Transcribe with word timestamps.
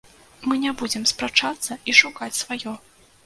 Мы 0.51 0.55
не 0.63 0.71
будзем 0.79 1.03
спрачацца 1.11 1.77
і 1.93 1.97
шукаць 2.01 2.33
сваё. 2.41 2.73